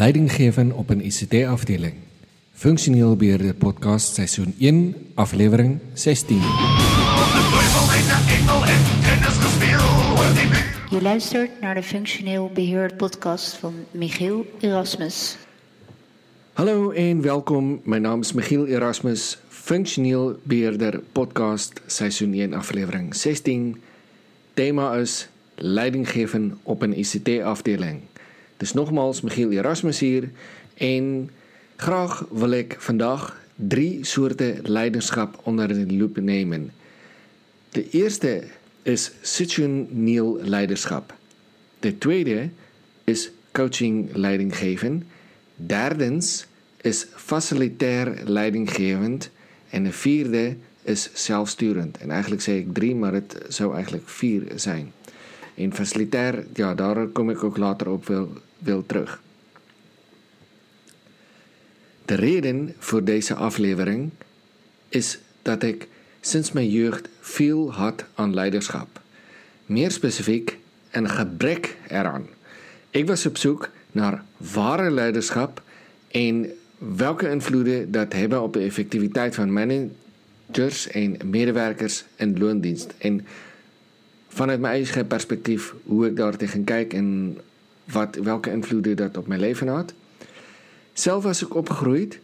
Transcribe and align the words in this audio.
Leidinggeven 0.00 0.72
op 0.72 0.90
een 0.90 1.04
ICT-afdeling. 1.04 1.92
Functioneel 2.52 3.16
beheerder 3.16 3.54
podcast 3.54 4.14
seizoen 4.14 4.54
1, 4.58 4.94
aflevering 5.14 5.78
16. 5.92 6.36
Je 10.90 10.98
luistert 11.02 11.60
naar 11.60 11.74
de 11.74 11.82
Functioneel 11.82 12.50
Beheerd 12.54 12.96
podcast 12.96 13.54
van 13.54 13.74
Michiel 13.90 14.46
Erasmus. 14.60 15.36
Hallo 16.52 16.90
en 16.90 17.22
welkom. 17.22 17.80
Mijn 17.84 18.02
naam 18.02 18.20
is 18.20 18.32
Michiel 18.32 18.66
Erasmus, 18.66 19.38
functioneel 19.48 20.38
beheerder 20.42 21.00
podcast 21.12 21.80
seizoen 21.86 22.32
1, 22.32 22.54
aflevering 22.54 23.14
16. 23.14 23.82
Thema 24.54 24.94
is 24.94 25.28
leidinggeven 25.54 26.58
op 26.62 26.82
een 26.82 26.98
ICT-afdeling. 26.98 28.00
Dus 28.60 28.72
nogmaals, 28.72 29.20
Michiel 29.20 29.50
Erasmus 29.50 29.98
hier. 29.98 30.30
En 30.74 31.30
graag 31.76 32.26
wil 32.30 32.50
ik 32.50 32.76
vandaag 32.78 33.40
drie 33.54 34.04
soorten 34.04 34.58
leiderschap 34.62 35.40
onder 35.42 35.68
de 35.68 35.96
loep 35.96 36.16
nemen. 36.16 36.72
De 37.70 37.90
eerste 37.90 38.42
is 38.82 39.12
situationeel 39.20 40.38
leiderschap. 40.42 41.14
De 41.78 41.98
tweede 41.98 42.48
is 43.04 43.30
coaching 43.52 44.14
leidinggeven. 44.14 45.06
Derdens 45.56 46.46
is 46.80 47.06
facilitair 47.14 48.22
leidinggevend. 48.24 49.30
En 49.70 49.84
de 49.84 49.92
vierde 49.92 50.56
is 50.82 51.10
zelfsturend. 51.14 51.98
En 51.98 52.10
eigenlijk 52.10 52.42
zeg 52.42 52.56
ik 52.56 52.74
drie, 52.74 52.94
maar 52.94 53.12
het 53.12 53.38
zou 53.48 53.74
eigenlijk 53.74 54.08
vier 54.08 54.42
zijn. 54.54 54.92
En 55.54 55.74
facilitair, 55.74 56.46
ja, 56.54 56.74
daar 56.74 57.06
kom 57.06 57.30
ik 57.30 57.44
ook 57.44 57.56
later 57.56 57.90
op 57.90 58.06
wel 58.06 58.28
wil 58.60 58.86
terug. 58.86 59.20
De 62.04 62.14
reden 62.14 62.74
voor 62.78 63.04
deze 63.04 63.34
aflevering 63.34 64.10
is 64.88 65.18
dat 65.42 65.62
ik 65.62 65.88
sinds 66.20 66.52
mijn 66.52 66.70
jeugd 66.70 67.08
veel 67.20 67.72
had 67.72 68.04
aan 68.14 68.34
leiderschap. 68.34 69.00
Meer 69.66 69.90
specifiek 69.90 70.58
een 70.90 71.08
gebrek 71.08 71.76
eraan. 71.88 72.26
Ik 72.90 73.06
was 73.06 73.26
op 73.26 73.36
zoek 73.36 73.68
naar 73.92 74.24
ware 74.36 74.90
leiderschap 74.90 75.62
en 76.08 76.50
welke 76.78 77.28
invloeden 77.30 77.90
dat 77.90 78.12
hebben 78.12 78.42
op 78.42 78.52
de 78.52 78.60
effectiviteit 78.60 79.34
van 79.34 79.52
managers 79.52 80.88
en 80.88 81.16
medewerkers 81.24 82.04
in 82.16 82.38
loondienst. 82.38 82.94
En 82.98 83.26
vanuit 84.28 84.60
mijn 84.60 84.74
eigen 84.74 85.06
perspectief 85.06 85.74
hoe 85.84 86.06
ik 86.06 86.16
daar 86.16 86.36
tegen 86.36 86.64
kijk 86.64 86.92
en 86.92 87.38
wat, 87.92 88.16
welke 88.16 88.50
invloeden 88.50 88.96
dat 88.96 89.16
op 89.16 89.26
mijn 89.26 89.40
leven 89.40 89.68
had. 89.68 89.94
Zelf 90.92 91.22
was 91.22 91.42
ik 91.42 91.54
opgegroeid 91.54 92.18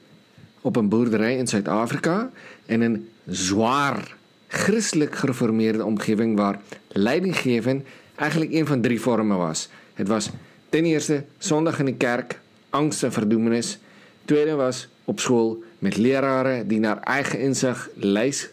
op 0.61 0.77
een 0.77 0.89
boerderij 0.89 1.37
in 1.37 1.47
Zuid-Afrika 1.47 2.31
in 2.67 2.81
een 2.81 3.09
zwaar 3.27 4.17
christelijk 4.47 5.15
gereformeerde 5.17 5.85
omgeving 5.85 6.37
waar 6.37 6.61
leidinggeven 6.89 7.85
eigenlijk 8.15 8.53
een 8.53 8.67
van 8.67 8.81
drie 8.81 9.01
vormen 9.01 9.37
was. 9.37 9.69
Het 9.95 10.09
was 10.09 10.31
ten 10.69 10.85
eerste 10.85 11.25
zondag 11.39 11.79
in 11.79 11.85
de 11.85 11.95
kerk, 11.95 12.41
angst 12.71 13.03
en 13.03 13.13
verdoemenis. 13.13 13.79
Tweede 14.25 14.55
was 14.55 14.89
op 15.05 15.21
school 15.21 15.63
met 15.79 15.97
leraren 15.97 16.69
die 16.69 16.79
naar 16.79 17.01
eigen 17.01 17.41
inzicht 17.41 17.89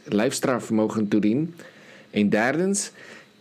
lijfstraf 0.03 0.69
mogen 0.72 1.08
toedienen. 1.08 1.56
En 2.09 2.30
derdens 2.30 2.91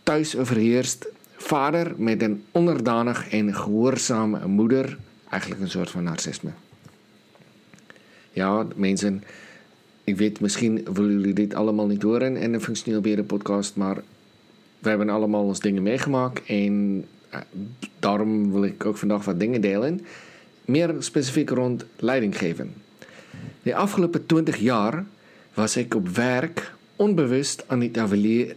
thuis 0.03 0.37
overheerst 0.37 1.07
vader 1.43 1.93
met 1.97 2.21
een 2.21 2.43
onderdanig 2.51 3.29
en 3.29 3.55
gehoorzame 3.55 4.47
moeder. 4.47 4.97
Eigenlijk 5.29 5.61
een 5.61 5.69
soort 5.69 5.89
van 5.89 6.03
narcisme. 6.03 6.49
Ja, 8.31 8.65
mensen, 8.75 9.23
ik 10.03 10.17
weet 10.17 10.39
misschien 10.39 10.85
willen 10.93 11.11
jullie 11.11 11.33
dit 11.33 11.53
allemaal 11.53 11.87
niet 11.87 12.01
horen 12.01 12.37
in 12.37 12.53
een 12.53 12.61
functioneel 12.61 13.01
beheer 13.01 13.23
podcast, 13.23 13.75
maar 13.75 13.95
we 14.79 14.89
hebben 14.89 15.09
allemaal 15.09 15.43
ons 15.43 15.59
dingen 15.59 15.83
meegemaakt 15.83 16.45
en 16.45 17.05
eh, 17.29 17.39
daarom 17.99 18.51
wil 18.51 18.63
ik 18.63 18.85
ook 18.85 18.97
vandaag 18.97 19.25
wat 19.25 19.39
dingen 19.39 19.61
delen. 19.61 20.01
Meer 20.65 20.95
specifiek 20.99 21.49
rond 21.49 21.85
leiding 21.95 22.37
geven. 22.37 22.73
De 23.61 23.75
afgelopen 23.75 24.25
20 24.25 24.57
jaar 24.57 25.05
was 25.53 25.77
ik 25.77 25.95
op 25.95 26.07
werk 26.07 26.73
onbewust 26.95 27.63
aan 27.67 27.81
het 27.81 27.97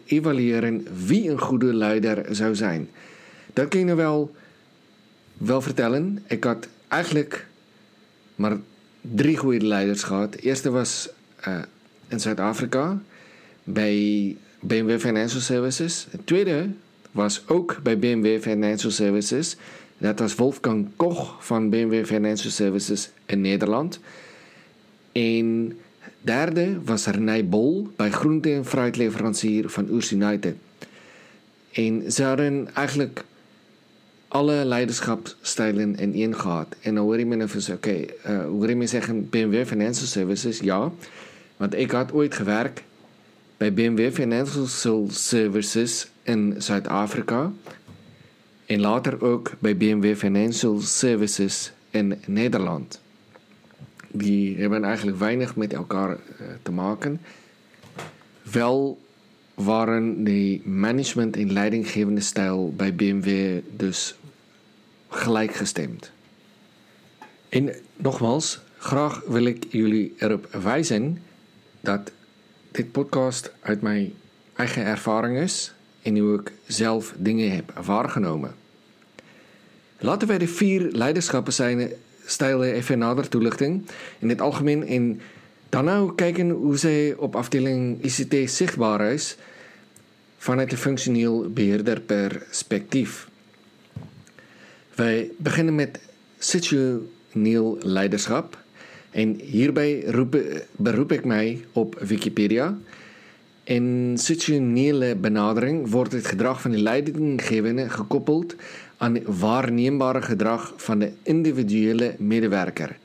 evalueren 0.04 0.86
wie 1.06 1.30
een 1.30 1.40
goede 1.40 1.74
leider 1.74 2.34
zou 2.34 2.54
zijn. 2.54 2.88
Dat 3.52 3.68
kan 3.68 3.80
je 3.80 3.86
nou 3.86 3.96
wel, 3.96 4.34
wel 5.36 5.60
vertellen. 5.60 6.24
Ik 6.26 6.44
had 6.44 6.68
eigenlijk 6.88 7.46
maar 8.34 8.56
drie 9.00 9.36
goede 9.36 9.66
leiders 9.66 10.02
gehad. 10.02 10.32
De 10.32 10.38
eerste 10.38 10.70
was 10.70 11.08
uh, 11.48 11.58
in 12.08 12.20
Zuid-Afrika 12.20 12.98
bij 13.64 14.36
BMW 14.60 14.98
Financial 14.98 15.40
Services. 15.40 16.06
De 16.10 16.24
tweede 16.24 16.68
was 17.10 17.42
ook 17.46 17.80
bij 17.82 17.98
BMW 17.98 18.40
Financial 18.40 18.90
Services. 18.90 19.56
Dat 19.98 20.18
was 20.18 20.34
Wolfgang 20.34 20.88
Koch 20.96 21.44
van 21.44 21.70
BMW 21.70 22.04
Financial 22.04 22.50
Services 22.50 23.10
in 23.26 23.40
Nederland. 23.40 24.00
En 25.12 25.78
Derde 26.26 26.80
was 26.84 27.06
Renay 27.06 27.44
Bol 27.46 27.86
by 27.96 28.08
groente 28.10 28.50
en 28.50 28.64
fruitleveransier 28.64 29.68
van 29.70 29.86
Oos 29.94 30.10
United. 30.10 30.56
En 31.78 32.00
sy 32.10 32.24
het 32.26 32.40
eintlik 32.74 33.22
alle 34.34 34.56
leierskapstyle 34.66 35.86
in 35.94 36.16
een 36.18 36.34
gehad. 36.34 36.74
En 36.82 36.98
nou 36.98 37.06
hoor 37.06 37.22
jy 37.22 37.28
mense 37.30 37.44
nou 37.44 37.48
vir 37.52 37.76
okay, 37.76 38.00
uh, 38.08 38.32
eh, 38.32 38.42
hoor 38.50 38.74
jy 38.74 38.76
mense 38.82 38.98
sê 38.98 39.16
BMW 39.36 39.62
Financial 39.70 40.10
Services 40.10 40.64
ja, 40.66 40.80
want 41.62 41.78
ek 41.78 41.94
het 41.94 42.12
ooit 42.12 42.34
gewerk 42.34 42.82
by 43.62 43.70
BMW 43.70 44.10
Financial 44.10 44.66
Services 45.14 46.08
in 46.26 46.56
Suid-Afrika 46.58 47.52
en 48.66 48.80
later 48.80 49.22
ook 49.22 49.54
by 49.62 49.76
BMW 49.78 50.18
Financial 50.18 50.80
Services 50.82 51.70
in 51.94 52.16
Nederland. 52.26 52.98
Die 54.16 54.56
hebben 54.56 54.84
eigenlijk 54.84 55.18
weinig 55.18 55.56
met 55.56 55.72
elkaar 55.72 56.10
uh, 56.10 56.46
te 56.62 56.70
maken. 56.70 57.20
Wel 58.42 58.98
waren 59.54 60.24
de 60.24 60.60
management- 60.64 61.36
en 61.36 61.52
leidinggevende 61.52 62.20
stijl 62.20 62.72
bij 62.76 62.94
BMW 62.94 63.60
dus 63.76 64.14
gelijkgestemd. 65.08 66.10
En 67.48 67.74
nogmaals, 67.96 68.60
graag 68.78 69.22
wil 69.26 69.44
ik 69.44 69.64
jullie 69.68 70.14
erop 70.18 70.48
wijzen 70.62 71.22
dat 71.80 72.12
dit 72.70 72.92
podcast 72.92 73.52
uit 73.60 73.82
mijn 73.82 74.12
eigen 74.54 74.84
ervaring 74.84 75.38
is 75.38 75.72
en 76.02 76.18
hoe 76.18 76.40
ik 76.40 76.52
zelf 76.66 77.14
dingen 77.18 77.54
heb 77.54 77.72
waargenomen. 77.84 78.54
Laten 79.98 80.28
wij 80.28 80.38
de 80.38 80.48
vier 80.48 80.90
leiderschappen 80.90 81.52
zijn 81.52 81.90
stijlen 82.26 82.72
even 82.72 82.98
nader 82.98 83.28
toelichting 83.28 83.86
in 84.18 84.28
het 84.28 84.40
algemeen. 84.40 84.86
En 84.86 85.20
dan 85.68 85.84
nou 85.84 86.14
kijken 86.14 86.50
hoe 86.50 86.76
zij 86.76 87.14
op 87.14 87.36
afdeling 87.36 88.02
ICT 88.02 88.50
zichtbaar 88.50 89.12
is 89.12 89.36
vanuit 90.38 90.72
een 90.72 90.78
functioneel 90.78 91.50
beheerder 91.50 92.00
perspectief. 92.00 93.28
Wij 94.94 95.30
beginnen 95.36 95.74
met 95.74 96.00
situationeel 96.38 97.78
leiderschap. 97.80 98.58
En 99.10 99.40
hierbij 99.40 100.04
roep, 100.06 100.36
beroep 100.76 101.12
ik 101.12 101.24
mij 101.24 101.64
op 101.72 101.98
Wikipedia. 102.00 102.78
In 103.64 104.14
situationele 104.18 105.16
benadering 105.16 105.90
wordt 105.90 106.12
het 106.12 106.26
gedrag 106.26 106.60
van 106.60 106.70
de 106.70 106.78
leidinggevende 106.78 107.88
gekoppeld 107.88 108.54
aan 108.96 109.38
waarneembare 109.38 110.22
gedrag 110.22 110.72
van 110.76 110.98
de 110.98 111.12
individuele 111.22 112.14
medewerker. 112.18 112.96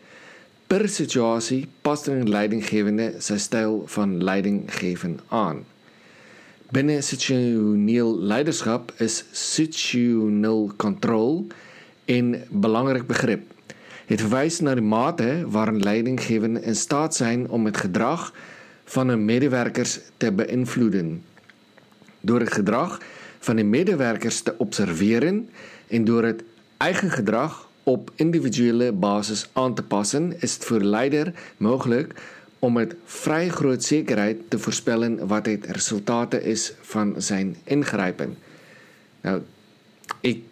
Per 0.68 0.90
situasie 0.90 1.68
past 1.82 2.08
een 2.08 2.30
leidinggevende 2.30 3.14
zijn 3.18 3.40
stijl 3.40 3.84
van 3.86 4.24
leidinggeven 4.24 5.20
aan. 5.28 5.64
Binnen 6.70 7.04
situationeel 7.04 8.20
leiderschap 8.20 8.94
is 8.98 9.26
situational 9.32 10.72
control 10.78 11.48
een 12.06 12.44
belangrijk 12.50 13.08
begrip. 13.08 13.42
Het 14.06 14.20
verwijst 14.20 14.62
naar 14.62 14.76
de 14.76 14.82
mate 14.82 15.44
waarin 15.48 15.80
leidinggevenden 15.80 16.64
in 16.64 16.76
staat 16.76 17.16
zijn 17.16 17.50
om 17.50 17.66
het 17.66 17.78
gedrag 17.78 18.34
van 18.86 19.08
hun 19.08 19.26
medewerkers 19.26 20.00
te 20.18 20.32
beïnvloeden. 20.32 21.24
Het 22.26 22.54
gedrag 22.54 23.00
van 23.42 23.56
de 23.56 23.64
medewerkers 23.64 24.42
te 24.42 24.54
observeren 24.58 25.50
en 25.88 26.06
door 26.06 26.24
het 26.24 26.44
eigen 26.78 27.10
gedrag 27.10 27.70
op 27.84 28.12
individuele 28.16 28.92
basis 28.92 29.50
aan 29.54 29.74
te 29.74 29.84
passen, 29.84 30.42
is 30.42 30.54
het 30.54 30.66
voor 30.66 30.80
de 30.80 30.86
leider 30.86 31.34
mogelijk 31.58 32.14
om 32.60 32.74
met 32.74 32.96
vrij 33.06 33.50
groot 33.50 33.84
zekerheid 33.84 34.38
te 34.48 34.60
voorspellen 34.60 35.28
wat 35.28 35.46
het 35.46 35.66
resultaat 35.66 36.34
is 36.34 36.74
van 36.82 37.14
zijn 37.18 37.56
ingrijpen. 37.64 38.38
Nou, 39.22 39.42
ik 40.20 40.44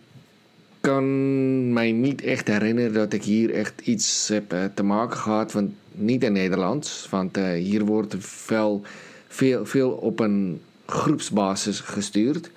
kan 0.82 1.74
mij 1.74 1.92
niet 1.92 2.22
echt 2.22 2.48
herinneren 2.48 2.94
dat 2.94 3.14
ik 3.14 3.24
hier 3.24 3.54
echt 3.54 3.82
iets 3.82 4.28
heb 4.28 4.54
uh, 4.54 4.64
te 4.74 4.84
maken 4.84 5.18
gehad. 5.18 5.52
Want 5.52 5.72
niet 5.92 6.24
in 6.24 6.32
Nederlands. 6.32 7.08
Want 7.10 7.38
uh, 7.38 7.52
hier 7.52 7.86
wordt 7.86 8.16
veel, 8.20 8.82
veel, 9.28 9.66
veel 9.66 9.92
op 9.92 10.20
een 10.20 10.62
groepsbasis 10.86 11.80
gestuurd. 11.80 12.52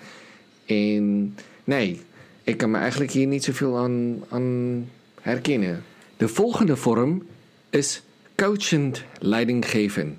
En 0.73 1.35
nee, 1.65 2.01
ik 2.43 2.57
kan 2.57 2.71
me 2.71 2.79
eigenlijk 2.79 3.11
hier 3.11 3.27
niet 3.27 3.45
zoveel 3.45 3.79
aan, 3.79 4.25
aan 4.29 4.89
herkennen. 5.21 5.83
De 6.17 6.29
volgende 6.29 6.77
vorm 6.77 7.23
is 7.71 8.03
coachend 8.35 9.05
leidinggeven. 9.19 10.19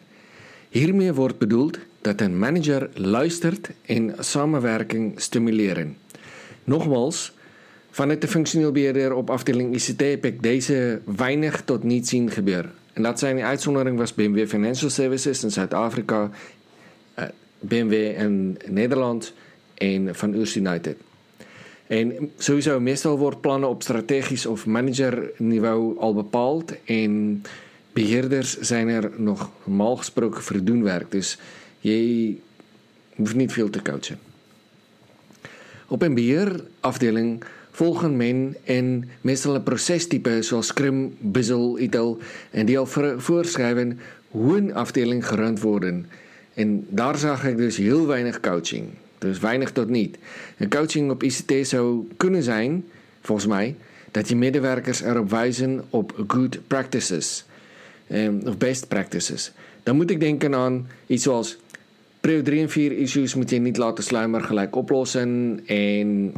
Hiermee 0.69 1.13
wordt 1.13 1.37
bedoeld 1.37 1.79
dat 2.01 2.21
een 2.21 2.39
manager 2.39 2.89
luistert 2.93 3.69
en 3.85 4.15
samenwerking 4.19 5.21
stimuleren. 5.21 5.97
Nogmaals, 6.63 7.33
vanuit 7.89 8.21
de 8.21 8.27
functioneel 8.27 8.71
beheerder 8.71 9.13
op 9.13 9.29
afdeling 9.29 9.75
ICT 9.75 10.01
heb 10.01 10.25
ik 10.25 10.43
deze 10.43 11.01
weinig 11.05 11.61
tot 11.61 11.83
niet 11.83 12.07
zien 12.07 12.31
gebeuren. 12.31 12.71
En 12.93 13.03
dat 13.03 13.19
zijn 13.19 13.35
de 13.35 13.43
uitzondering 13.43 13.97
was 13.97 14.13
BMW 14.13 14.47
Financial 14.47 14.89
Services 14.89 15.43
in 15.43 15.51
Zuid-Afrika, 15.51 16.29
eh, 17.13 17.25
BMW 17.59 17.93
in 17.93 18.57
Nederland 18.67 19.33
en 19.73 20.15
Van 20.15 20.33
United. 20.33 20.95
En 21.87 22.31
sowieso 22.37 22.79
meestal 22.79 23.17
wordt 23.17 23.41
plannen 23.41 23.69
op 23.69 23.81
strategisch 23.81 24.45
of 24.45 24.65
managerniveau 24.65 25.99
al 25.99 26.13
bepaald 26.13 26.73
en 26.85 27.41
beheerders 27.93 28.59
zijn 28.59 28.87
er 28.87 29.11
nog 29.17 29.49
normaal 29.63 29.95
gesproken 29.95 30.41
voor 30.41 30.63
doenwerk. 30.63 31.11
Dus 31.11 31.37
je 31.79 32.35
hoeft 33.15 33.35
niet 33.35 33.51
veel 33.51 33.69
te 33.69 33.81
coachen. 33.81 34.19
Op 35.87 36.01
een 36.01 36.13
beheerafdeling 36.13 37.43
volgen 37.71 38.17
men 38.17 38.55
en 38.63 39.09
meestal 39.21 39.61
procestype 39.61 40.41
zoals 40.41 40.67
Scrum, 40.67 41.15
Bizzle, 41.19 41.79
ITIL 41.79 42.17
en 42.51 42.65
die 42.65 42.79
al 42.79 42.87
voorschrijven 43.17 43.99
hoe 44.27 44.57
een 44.57 44.73
afdeling 44.73 45.27
gerund 45.27 45.61
worden. 45.61 46.05
En 46.53 46.85
daar 46.89 47.17
zag 47.17 47.45
ik 47.45 47.57
dus 47.57 47.77
heel 47.77 48.07
weinig 48.07 48.39
coaching. 48.39 48.89
Dus 49.23 49.39
weinig 49.39 49.71
tot 49.71 49.89
niet. 49.89 50.17
En 50.57 50.69
coaching 50.69 51.11
op 51.11 51.23
ICT 51.23 51.67
zou 51.67 52.07
kunnen 52.17 52.43
zijn, 52.43 52.85
volgens 53.21 53.47
mij, 53.47 53.75
dat 54.11 54.29
je 54.29 54.35
medewerkers 54.35 55.01
erop 55.01 55.29
wijzen 55.29 55.83
op 55.89 56.23
good 56.27 56.59
practices 56.67 57.45
um, 58.11 58.41
of 58.45 58.57
best 58.57 58.87
practices. 58.87 59.51
Dan 59.83 59.95
moet 59.95 60.09
ik 60.09 60.19
denken 60.19 60.55
aan 60.55 60.87
iets 61.07 61.23
zoals 61.23 61.57
Prio 62.19 62.41
3 62.41 62.61
en 62.61 62.69
4 62.69 62.91
issues 62.91 63.35
moet 63.35 63.49
je 63.49 63.59
niet 63.59 63.77
laten 63.77 64.03
sluimer 64.03 64.41
gelijk 64.41 64.75
oplossen 64.75 65.59
en 65.65 66.33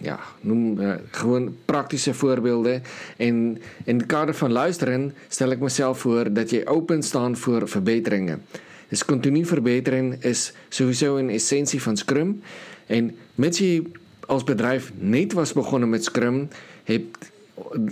ja, 0.00 0.18
noem 0.40 0.80
uh, 0.80 0.94
gewoon 1.10 1.56
praktische 1.64 2.14
voorbeelden. 2.14 2.82
En 3.16 3.58
in 3.84 3.96
het 3.96 4.06
kader 4.06 4.34
van 4.34 4.52
luisteren 4.52 5.14
stel 5.28 5.50
ik 5.50 5.60
mezelf 5.60 5.98
voor 5.98 6.32
dat 6.32 6.50
je 6.50 6.66
open 6.66 7.02
staat 7.02 7.38
voor 7.38 7.68
verbeteringen. 7.68 8.42
Dus 8.88 9.04
continu 9.04 9.44
verbeteren 9.44 10.22
is 10.22 10.52
sowieso 10.68 11.16
een 11.16 11.30
essentie 11.30 11.82
van 11.82 11.96
Scrum. 11.96 12.42
En 12.86 13.16
met 13.34 13.58
je 13.58 13.82
als 14.26 14.44
bedrijf 14.44 14.92
niet 14.98 15.32
was 15.32 15.52
begonnen 15.52 15.88
met 15.88 16.04
Scrum, 16.04 16.48
hebt, 16.84 17.30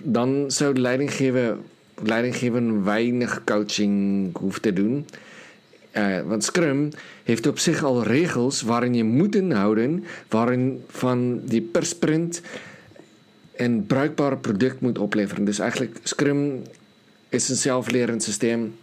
dan 0.03 0.51
zou 0.51 0.75
de 0.75 0.81
leidinggever, 0.81 1.57
leidinggever 2.03 2.85
weinig 2.85 3.45
coaching 3.45 4.37
hoeven 4.37 4.63
te 4.63 4.73
doen. 4.73 5.07
Uh, 5.93 6.21
want 6.23 6.45
Scrum 6.45 6.89
heeft 7.25 7.47
op 7.47 7.59
zich 7.59 7.85
al 7.85 8.03
regels 8.03 8.63
waarin 8.63 8.95
je 8.95 9.05
moet 9.05 9.35
inhouden, 9.35 10.05
waarin 10.29 10.85
van 10.89 11.41
die 11.45 11.61
per 11.61 11.87
sprint 11.87 12.43
een 13.55 13.87
bruikbaar 13.87 14.39
product 14.39 14.81
moet 14.81 14.99
opleveren. 14.99 15.45
Dus 15.45 15.59
eigenlijk 15.59 15.99
Scrum 16.03 16.63
is 17.29 17.49
een 17.49 17.57
zelflerend 17.57 18.23
systeem, 18.23 18.77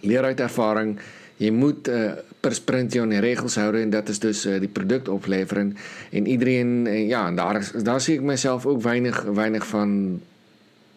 leer 0.00 0.22
uit 0.22 0.40
ervaring. 0.40 0.98
Je 1.36 1.52
moet 1.52 1.88
uh, 1.88 2.12
per 2.40 2.62
aan 3.00 3.08
de 3.08 3.18
regels 3.18 3.54
houden 3.54 3.80
en 3.80 3.90
dat 3.90 4.08
is 4.08 4.18
dus 4.18 4.46
uh, 4.46 4.58
die 4.58 4.68
product 4.68 5.08
opleveren. 5.08 5.76
En 6.10 6.26
iedereen, 6.26 6.86
ja, 7.06 7.32
daar, 7.32 7.70
daar 7.82 8.00
zie 8.00 8.14
ik 8.14 8.22
mezelf 8.22 8.66
ook 8.66 8.82
weinig, 8.82 9.22
weinig 9.22 9.66
van 9.66 10.20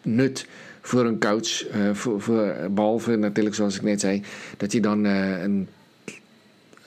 nut 0.02 0.46
voor 0.80 1.04
een 1.04 1.20
coach. 1.20 1.66
Voor, 1.92 2.20
voor, 2.20 2.54
behalve 2.70 3.16
natuurlijk, 3.16 3.54
zoals 3.54 3.76
ik 3.76 3.82
net 3.82 4.00
zei, 4.00 4.22
dat 4.56 4.72
je 4.72 4.80
dan 4.80 5.04
een 5.04 5.68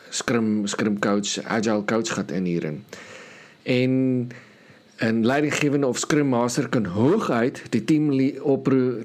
scrum, 0.09 0.67
scrum 0.67 0.99
coach, 0.99 1.43
agile 1.43 1.85
coach 1.85 2.13
gaat 2.13 2.31
inhuren. 2.31 2.83
En 3.63 4.27
een 5.07 5.25
leidinggevende 5.25 5.87
of 5.87 5.97
scrum 5.97 6.27
master 6.27 6.69
kan 6.69 6.85
hooguit 6.85 7.63
de 7.69 7.83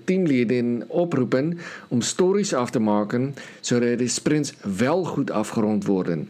teamleden 0.04 0.84
oproepen 0.88 1.58
om 1.88 2.00
stories 2.00 2.54
af 2.54 2.70
te 2.70 2.78
maken, 2.78 3.34
zodat 3.60 3.98
de 3.98 4.08
sprints 4.08 4.54
wel 4.76 5.04
goed 5.04 5.30
afgerond 5.30 5.84
worden. 5.84 6.28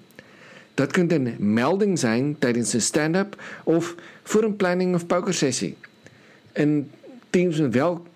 Dat 0.75 0.93
kan 0.93 1.11
een 1.11 1.35
melding 1.38 1.99
zijn 1.99 2.37
tijdens 2.38 2.73
een 2.73 2.81
stand-up 2.81 3.43
of 3.65 3.94
voor 4.23 4.43
een 4.43 4.56
planning 4.56 4.94
of 4.94 5.06
pokersessie. 5.06 5.76
En 6.53 6.91
teams 7.31 7.59
met 7.59 7.75
wel 7.75 8.06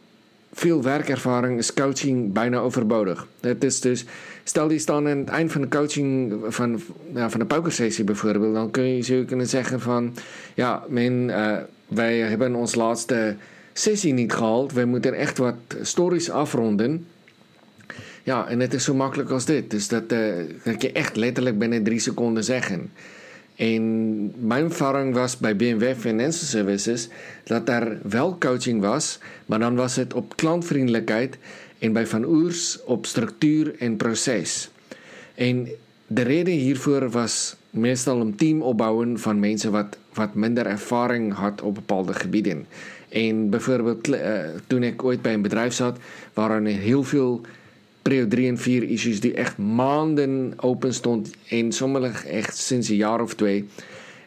veel 0.53 0.83
werkervaring 0.83 1.59
is 1.59 1.75
coaching 1.75 2.33
bijna 2.33 2.59
overbodig. 2.59 3.27
Het 3.41 3.65
is 3.65 3.81
dus, 3.81 4.05
stel 4.45 4.69
die 4.69 4.79
staan 4.79 5.09
aan 5.09 5.19
het 5.19 5.29
eind 5.29 5.53
van 5.53 5.61
de 5.61 5.69
coaching 5.69 6.35
van, 6.49 6.81
ja, 7.15 7.31
van 7.31 7.41
de 7.41 7.47
pokersessie 7.47 8.05
bijvoorbeeld, 8.05 8.55
dan 8.55 8.71
kun 8.71 8.97
je 8.97 9.01
zo 9.03 9.25
kunnen 9.25 9.47
zeggen 9.47 9.81
van, 9.81 10.15
ja, 10.55 10.83
men, 10.89 11.13
uh, 11.13 11.57
wij 11.89 12.19
hebben 12.19 12.55
ons 12.55 12.75
laatste 12.75 13.37
sessie 13.73 14.13
niet 14.13 14.33
gehaald, 14.33 14.73
wij 14.73 14.85
moeten 14.85 15.15
echt 15.15 15.39
wat 15.39 15.55
stories 15.81 16.31
afronden. 16.31 17.07
Ja, 18.23 18.49
en 18.49 18.61
het 18.61 18.75
is 18.75 18.85
zo 18.85 18.95
makkelijk 18.95 19.31
als 19.31 19.45
dit. 19.45 19.71
Dus 19.71 19.89
dat, 19.89 20.13
uh, 20.13 20.79
je 20.79 20.93
echt 20.93 21.17
letterlijk 21.17 21.59
binnen 21.59 21.83
drie 21.83 21.99
seconden 21.99 22.45
zeggen. 22.45 22.91
En 23.57 24.47
mijn 24.47 24.65
ervaring 24.65 25.15
was 25.15 25.37
bij 25.37 25.57
BMW 25.57 25.95
Financial 25.95 26.47
Services 26.47 27.09
dat 27.45 27.67
daar 27.67 27.99
wel 28.03 28.39
coaching 28.39 28.81
was, 28.81 29.19
maar 29.47 29.59
dan 29.59 29.75
was 29.75 29.97
het 29.97 30.15
op 30.15 30.37
klantvriendelijkheid 30.37 31.39
en 31.79 31.93
bij 31.93 32.07
Van 32.07 32.25
Oers 32.25 32.83
op 32.85 33.07
structuur 33.07 33.75
en 33.79 33.97
proces. 33.97 34.71
En 35.35 35.69
de 36.07 36.23
reden 36.23 36.55
hiervoor 36.55 37.11
was 37.11 37.57
meestal 37.71 38.21
een 38.21 38.35
team 38.35 38.63
opbouwen 38.63 39.19
van 39.19 39.41
mensen 39.41 39.73
wat, 39.73 39.97
wat 40.15 40.35
minder 40.35 40.67
ervaring 40.67 41.35
had 41.35 41.63
op 41.63 41.75
bepaalde 41.75 42.15
gebieden. 42.15 42.67
En 43.09 43.51
bijvoorbeeld 43.51 44.09
uh, 44.09 44.19
toen 44.67 44.83
ik 44.83 45.05
ooit 45.05 45.23
bij 45.23 45.35
een 45.35 45.43
bedrijf 45.43 45.73
zat, 45.73 45.99
waren 46.33 46.67
er 46.67 46.73
heel 46.73 47.03
veel 47.03 47.41
Prio 48.03 48.29
3 48.29 48.49
en 48.49 48.59
4 48.59 48.83
issues 48.83 49.21
die 49.21 49.35
echt 49.35 49.59
maanden 49.59 50.53
open 50.57 50.95
stond. 50.95 51.31
En 51.49 51.73
sommige 51.73 52.29
echt 52.29 52.57
sinds 52.57 52.89
een 52.89 52.97
jaar 52.97 53.21
of 53.21 53.35
twee. 53.35 53.69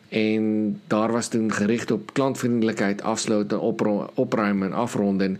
En 0.09 0.75
daar 0.87 1.11
was 1.11 1.27
toen 1.27 1.51
gericht 1.51 1.91
op 1.91 2.13
klantvriendelijkheid, 2.13 3.01
afsluiten, 3.01 3.61
opruimen, 4.13 4.73
afronden. 4.73 5.39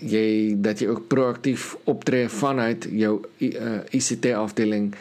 Uh, 0.00 0.54
dat 0.56 0.78
je 0.78 0.88
ook 0.88 1.06
proactief 1.06 1.76
optreedt 1.84 2.32
vanuit 2.32 2.88
jouw 2.90 3.20
eh, 3.38 3.48
ICT-afdeling 3.90 4.94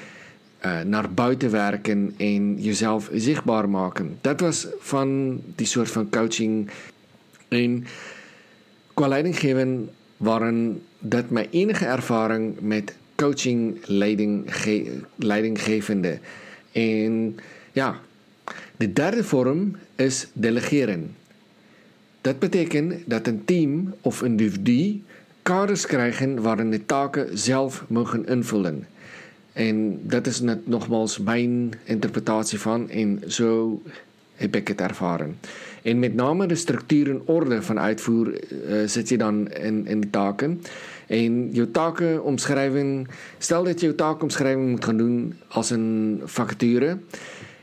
uh, 0.65 0.79
eh, 0.79 0.87
naar 0.87 1.13
buiten 1.13 1.51
werken 1.51 2.13
en 2.17 2.61
jezelf 2.61 3.09
zichtbaar 3.13 3.69
maken. 3.69 4.17
Dat 4.21 4.39
was 4.39 4.67
van 4.79 5.39
die 5.55 5.65
soort 5.65 5.91
van 5.91 6.09
coaching. 6.09 6.69
En 7.47 7.85
qua 8.93 9.07
leidinggeven 9.07 9.89
waren 10.17 10.81
dat 11.01 11.29
mijn 11.29 11.47
enige 11.51 11.85
ervaring 11.85 12.59
met 12.59 12.95
coaching 13.15 13.77
leiding, 13.85 14.45
leidinggevende. 15.15 16.19
En 16.71 17.35
ja, 17.71 17.99
de 18.77 18.93
derde 18.93 19.23
vorm 19.23 19.75
is 19.95 20.27
delegeren. 20.33 21.15
Dat 22.21 22.39
betekent 22.39 22.93
dat 23.05 23.27
een 23.27 23.45
team 23.45 23.93
of 24.01 24.21
een 24.21 24.27
individu 24.27 25.01
kaders 25.41 25.85
krijgen 25.85 26.41
waarin 26.41 26.71
de 26.71 26.85
taken 26.85 27.37
zelf 27.37 27.85
mogen 27.87 28.25
invullen. 28.25 28.87
En 29.53 29.99
dat 30.07 30.27
is 30.27 30.39
net 30.39 30.67
nogmaals 30.67 31.17
mijn 31.17 31.71
interpretatie 31.83 32.59
van 32.59 32.89
en 32.89 33.21
zo 33.27 33.81
heb 34.41 34.55
ik 34.55 34.67
het 34.67 34.81
ervaren. 34.81 35.37
En 35.81 35.99
met 35.99 36.15
name 36.15 36.45
de 36.45 36.55
structuur 36.55 37.09
en 37.09 37.21
orde 37.25 37.61
van 37.61 37.79
uitvoer 37.79 38.27
uh, 38.27 38.87
zit 38.87 39.09
je 39.09 39.17
dan 39.17 39.51
in, 39.51 39.87
in 39.87 40.01
de 40.01 40.09
taken. 40.09 40.61
En 41.07 41.53
je 41.53 41.71
takenomschrijving, 41.71 43.07
stel 43.37 43.63
dat 43.63 43.79
je 43.79 43.87
je 43.87 43.95
taakomschrijving 43.95 44.69
moet 44.69 44.85
gaan 44.85 44.97
doen 44.97 45.33
als 45.47 45.69
een 45.69 46.21
vacature. 46.23 46.97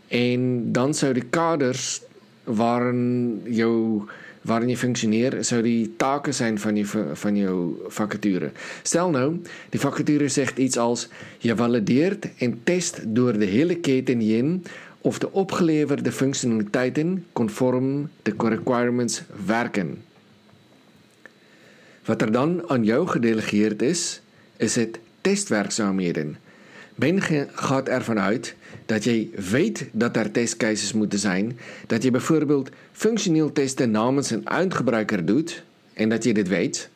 En 0.09 0.73
dan 0.73 0.95
zou 0.95 1.13
de 1.13 1.25
kaders 1.31 2.03
waarin, 2.45 3.43
waarin 4.43 4.69
je 4.69 4.77
functioneert, 4.77 5.47
zou 5.47 5.63
die 5.63 5.95
taken 5.97 6.35
zijn 6.35 6.59
van, 6.59 6.77
je, 6.77 6.87
van 7.13 7.37
jouw 7.37 7.77
vacature. 7.87 8.51
Stel 8.83 9.11
nou, 9.11 9.43
die 9.69 9.81
vacature 9.81 10.29
zegt 10.29 10.59
iets 10.59 10.77
als: 10.77 11.09
je 11.39 11.57
valideert 11.57 12.29
en 12.39 12.61
test 12.65 13.03
door 13.07 13.39
de 13.39 13.45
hele 13.45 13.77
keten 13.77 14.21
heen 14.21 14.65
of 15.01 15.19
de 15.19 15.33
opgeleverde 15.33 16.13
functionaliteiten 16.13 17.27
conform 17.33 18.11
de 18.23 18.35
requirements 18.37 19.23
werken. 19.47 20.03
Wat 22.05 22.23
er 22.23 22.33
dan 22.33 22.69
aan 22.69 22.85
jou 22.85 23.07
gedelegeerd 23.07 23.83
is, 23.83 24.21
is 24.57 24.75
het 24.75 24.99
testwerkzaamheden. 25.21 26.37
Ben 26.95 27.23
gaat 27.53 27.89
ervan 27.89 28.19
uit 28.19 28.55
dat 28.87 29.05
jy 29.05 29.31
weet 29.51 29.89
dat 29.93 30.15
daar 30.15 30.31
testcases 30.31 30.93
moet 30.93 31.15
zijn, 31.17 31.59
dat 31.87 32.03
jy 32.03 32.11
byvoorbeeld 32.11 32.71
functioneel 32.93 33.53
testen 33.53 33.91
namens 33.91 34.31
'n 34.31 34.45
eindgebruiker 34.45 35.25
doet 35.25 35.63
en 35.93 36.09
dat 36.09 36.25
jy 36.25 36.33
dit 36.33 36.49
weet 36.49 36.91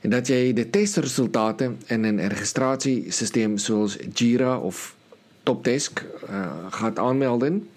en 0.00 0.10
dat 0.10 0.26
jy 0.26 0.52
die 0.52 0.70
testresultate 0.70 1.72
in 1.86 2.04
'n 2.04 2.26
registrasiesisteem 2.28 3.58
soos 3.58 3.96
Jira 4.12 4.58
of 4.58 4.96
Topdesk 5.44 6.02
uh, 6.28 6.46
gaan 6.70 6.98
aanmelden 6.98 7.68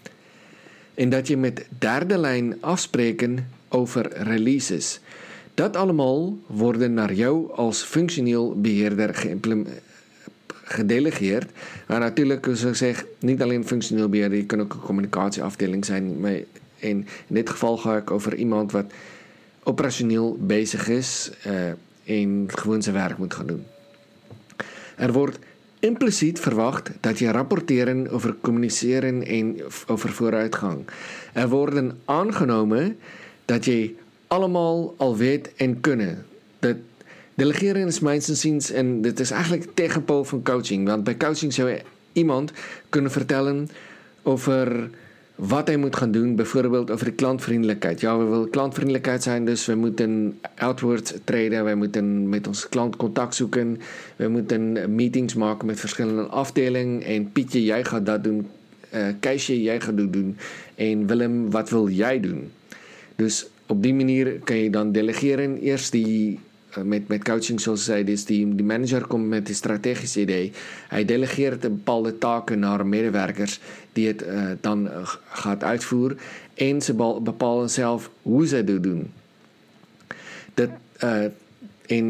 en 0.96 1.10
dat 1.10 1.28
jy 1.28 1.36
met 1.38 1.66
derde 1.80 2.18
lyn 2.18 2.56
afspreken 2.62 3.38
over 3.70 4.08
releases. 4.24 5.00
Dat 5.54 5.76
almal 5.76 6.38
word 6.48 6.88
na 6.90 7.06
jou 7.14 7.52
as 7.54 7.84
funksioneel 7.84 8.56
beheerder 8.62 9.14
gedelegeerd. 10.68 11.50
Maar 11.88 12.00
natuurlik 12.00 12.46
soos 12.54 12.66
ek 12.72 12.80
sê, 12.80 12.92
nie 13.26 13.38
alleen 13.42 13.66
funksioneel 13.66 14.10
beheer, 14.10 14.34
jy 14.34 14.46
kan 14.46 14.62
ook 14.62 14.76
'n 14.76 14.86
kommunikasieafdeling 14.86 15.86
zijn. 15.86 16.26
En 16.80 17.06
in 17.28 17.36
dit 17.36 17.50
geval 17.50 17.78
ga 17.78 17.98
ek 17.98 18.12
over 18.12 18.36
iemand 18.36 18.72
wat 18.72 18.92
operasioneel 19.64 20.38
besig 20.40 20.88
is 20.88 21.32
uh 21.46 21.74
en 22.08 22.48
gewoon 22.48 22.82
sy 22.82 22.92
werk 22.92 23.18
moet 23.18 23.34
gaan 23.34 23.48
doen. 23.48 23.66
Er 24.96 25.12
word 25.12 25.40
implisiet 25.80 26.40
verwag 26.40 26.82
dat 27.02 27.20
jy 27.20 27.32
rapporteer 27.32 27.90
oor 28.10 28.36
kommunisering 28.42 29.24
en 29.28 29.54
oor 29.88 30.10
vooruitgang. 30.20 30.86
Er 31.34 31.50
word 31.50 31.94
aangenome 32.06 32.96
dat 33.46 33.66
jy 33.66 33.96
almal 34.28 34.96
al 34.98 35.18
weet 35.18 35.52
en 35.58 35.80
kunne. 35.82 36.18
Dit 36.60 36.78
delegering 37.38 37.88
is 37.88 38.00
myns 38.00 38.30
insiens 38.30 38.72
en 38.72 39.02
dit 39.02 39.20
is 39.20 39.32
eintlik 39.32 39.70
tegenpool 39.78 40.26
van 40.26 40.44
coaching 40.44 40.88
want 40.88 41.06
by 41.06 41.14
coaching 41.14 41.54
sou 41.54 41.70
iemand 42.18 42.52
kunnen 42.90 43.12
vertellen 43.12 43.70
over 44.24 44.90
wat 45.38 45.68
hy 45.70 45.76
moet 45.76 45.96
gaan 45.96 46.12
doen 46.12 46.36
byvoorbeeld 46.36 46.92
over 46.92 47.06
die 47.06 47.14
klantvriendelikheid. 47.14 48.02
Ja, 48.02 48.18
we 48.18 48.26
wil 48.26 48.48
klantvriendelikheid 48.48 49.24
zijn 49.24 49.46
dus 49.46 49.66
we 49.66 49.76
moeten 49.76 50.40
outwards 50.58 51.14
treden, 51.24 51.66
we 51.66 51.76
moeten 51.76 52.30
met 52.30 52.48
ons 52.48 52.70
klant 52.70 52.96
kontak 52.96 53.34
soeken, 53.34 53.80
we 54.16 54.28
moeten 54.28 54.96
meetings 54.96 55.34
maken 55.34 55.66
met 55.66 55.80
verschillende 55.80 56.24
afdelingen 56.24 57.02
en 57.02 57.32
Pietje 57.32 57.64
jy 57.64 57.84
gaan 57.84 58.04
dat 58.04 58.24
doen, 58.24 58.48
uh 58.94 59.08
Keisje 59.20 59.62
jy 59.62 59.80
gaan 59.80 59.96
dit 59.96 60.14
doen 60.14 60.38
en 60.76 61.08
Willem 61.08 61.52
wat 61.52 61.70
wil 61.70 61.90
jy 61.90 62.20
doen? 62.20 62.52
Dus 63.16 63.48
op 63.68 63.84
die 63.84 63.94
manier 63.94 64.40
kan 64.44 64.58
jy 64.58 64.70
dan 64.70 64.92
delegeren 64.92 65.58
eers 65.62 65.90
die 65.90 66.40
Eh, 66.40 66.47
met 66.84 67.08
met 67.08 67.24
coaching 67.24 67.60
soos 67.62 67.88
hy 67.88 68.04
dis 68.04 68.26
die 68.26 68.42
die 68.56 68.66
manager 68.66 69.08
kom 69.08 69.28
met 69.28 69.50
'n 69.50 69.54
strategiese 69.54 70.22
idee. 70.22 70.52
Hy 70.90 71.06
delegeer 71.06 71.54
'n 71.54 71.78
bepaalde 71.80 72.18
take 72.18 72.56
na 72.56 72.78
medewerkers 72.84 73.60
die 73.94 74.06
dit 74.06 74.22
uh, 74.28 74.52
dan 74.62 74.88
uh, 74.88 75.08
gaan 75.30 75.62
uitvoer 75.62 76.16
en 76.56 76.82
se 76.82 76.94
bepaal 76.94 77.68
self 77.68 78.10
hoe 78.22 78.48
sy 78.48 78.64
dit 78.64 78.84
doen. 78.84 79.12
Dit 80.54 80.70
uh 81.04 81.30
en 81.88 82.08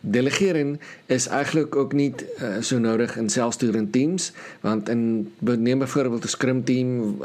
delegering 0.00 0.80
is 1.06 1.28
eintlik 1.28 1.76
ook 1.76 1.92
nie 1.92 2.14
uh, 2.40 2.56
so 2.60 2.78
nodig 2.78 3.16
in 3.16 3.28
selfsturende 3.28 3.90
teams 3.90 4.32
want 4.60 4.88
in 4.88 5.32
neem 5.38 5.78
byvoorbeeld 5.78 6.24
'n 6.24 6.28
scrum 6.28 6.64
team 6.64 7.18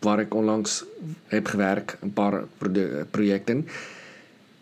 waar 0.00 0.18
ek 0.18 0.34
onlangs 0.34 0.84
heb 1.26 1.46
gewerk 1.46 1.96
'n 2.02 2.12
paar 2.12 2.44
projekte 3.10 3.64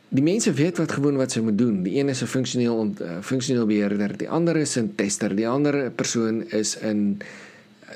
die 0.08 0.22
mense 0.22 0.52
weet 0.52 0.78
wat 0.78 0.92
gewoon 0.92 1.16
wat 1.16 1.32
sy 1.32 1.40
moet 1.40 1.58
doen. 1.58 1.82
Die 1.82 1.98
een 1.98 2.08
is 2.08 2.22
'n 2.22 2.26
funksioneel 2.26 2.94
uh, 3.00 3.18
funksioneel 3.20 3.66
beheerder, 3.66 4.16
die 4.16 4.28
ander 4.28 4.56
is 4.56 4.76
'n 4.76 4.92
tester, 4.94 5.36
die 5.36 5.48
ander 5.48 5.90
persoon 5.90 6.44
is 6.50 6.78
'n 6.82 7.18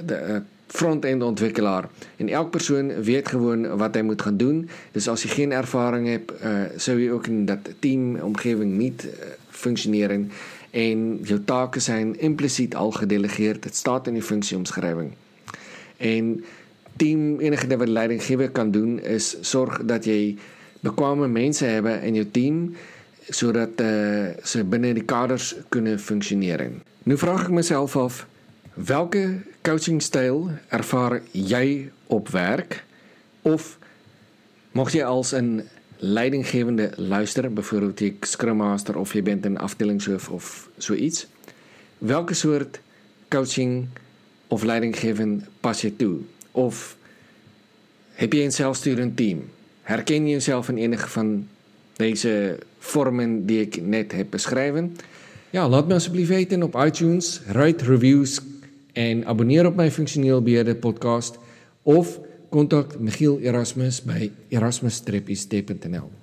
die 0.04 0.16
uh, 0.16 0.40
front-end 0.66 1.22
ontwikkelaar. 1.22 1.88
En 2.16 2.28
elke 2.28 2.50
persoon 2.50 3.02
weet 3.02 3.28
gewoon 3.28 3.76
wat 3.76 3.94
hy 3.94 4.00
moet 4.00 4.22
gaan 4.22 4.36
doen. 4.36 4.68
Dus 4.92 5.08
as 5.08 5.22
jy 5.22 5.28
geen 5.28 5.52
ervaring 5.52 6.06
het, 6.08 6.32
uh, 6.44 6.62
sou 6.76 7.00
jy 7.00 7.10
ook 7.10 7.26
in 7.26 7.46
dat 7.46 7.58
team 7.78 8.16
omgewing 8.16 8.76
nie 8.78 8.92
uh, 9.04 9.10
funksioneer 9.48 10.10
en 10.70 11.18
jou 11.22 11.40
take 11.44 11.80
zijn 11.80 12.18
implisiet 12.18 12.74
al 12.74 12.90
gedelegeer. 12.90 13.60
Dit 13.60 13.74
staat 13.74 14.06
in 14.06 14.14
die 14.14 14.22
funksie-omskrywing. 14.22 15.12
En 15.96 16.44
team 16.96 17.40
enige 17.40 17.76
wat 17.76 17.88
leidinggewer 17.88 18.50
kan 18.50 18.70
doen 18.70 19.00
is 19.00 19.36
sorg 19.40 19.82
dat 19.84 20.04
jy 20.04 20.36
bekwame 20.80 21.28
mense 21.28 21.64
hebben 21.64 22.02
in 22.02 22.14
jou 22.14 22.26
team 22.30 22.76
sodat 23.28 23.80
uh, 23.80 24.28
ze 24.42 24.64
binne 24.64 24.94
die 24.94 25.04
kaders 25.04 25.54
kunnen 25.68 26.00
functioneren. 26.00 26.82
Nu 27.02 27.18
vraag 27.18 27.42
ik 27.42 27.50
mezelf 27.50 27.96
af 27.96 28.26
welke 28.74 29.38
coachingstyl 29.62 30.48
ervaar 30.68 31.20
jy 31.30 31.90
op 32.06 32.28
werk 32.28 32.84
of 33.42 33.78
mocht 34.72 34.92
jy 34.92 35.04
als 35.04 35.32
'n 35.32 35.68
leidinggewende 35.96 36.92
luister, 36.96 37.52
byvoorbeeld 37.52 38.00
jy 38.00 38.16
scrum 38.20 38.56
master 38.56 38.96
of 38.96 39.12
jy 39.12 39.22
bent 39.22 39.46
'n 39.46 39.56
afdelingshoof 39.56 40.28
of 40.28 40.68
so 40.78 40.94
iets, 40.94 41.26
welke 41.98 42.34
soort 42.34 42.80
coaching 43.28 43.88
of 44.48 44.62
leidinggewing 44.62 45.44
pas 45.60 45.80
jy 45.80 45.92
toe? 45.96 46.18
Of 46.52 46.96
heb 48.12 48.32
jy 48.32 48.44
'n 48.44 48.52
selfsturende 48.52 49.14
team? 49.14 49.50
Herken 49.90 50.26
je 50.26 50.32
jezelf 50.32 50.68
in 50.68 50.76
enige 50.76 51.08
van 51.08 51.46
deze 51.96 52.58
vormen 52.78 53.46
die 53.46 53.60
ik 53.60 53.82
net 53.82 54.12
heb 54.12 54.26
beschreven? 54.30 54.96
Ja, 55.50 55.68
laat 55.68 55.86
me 55.86 55.94
alsjeblieft 55.94 56.28
weten 56.28 56.62
op 56.62 56.74
iTunes, 56.84 57.40
write 57.46 57.84
reviews 57.84 58.40
en 58.92 59.26
abonneer 59.26 59.66
op 59.66 59.74
mijn 59.76 59.90
Functioneel 59.90 60.42
Beheerder 60.42 60.74
podcast 60.74 61.38
of 61.82 62.18
contact 62.48 62.98
Michiel 62.98 63.38
Erasmus 63.38 64.02
bij 64.02 64.32
erasmus-ist.nl. 64.48 66.19